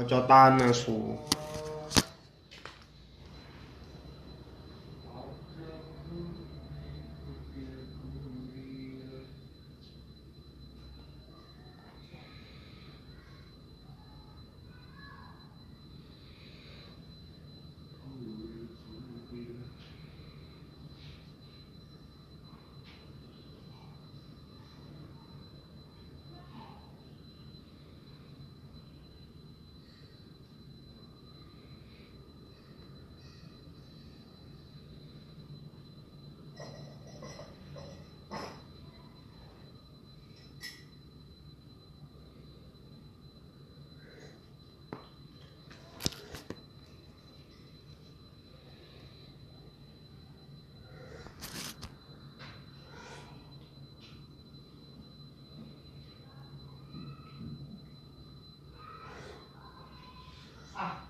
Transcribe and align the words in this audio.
Cocotan 0.00 0.62
asu. 0.64 0.96
아. 60.80 61.09